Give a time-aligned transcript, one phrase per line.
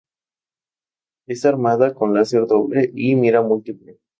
[1.27, 3.99] Está armada con Láser doble y mira múltiple.